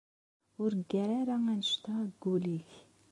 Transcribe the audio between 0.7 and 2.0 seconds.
ggar ara annect-a